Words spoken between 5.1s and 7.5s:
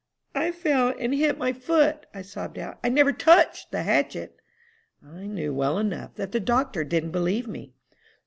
knew well enough that the doctor didn't believe